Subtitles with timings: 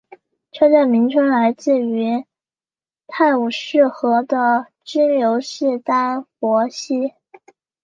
[0.51, 2.25] 车站名称来自于
[3.05, 7.13] 泰晤士河的支流史丹佛溪。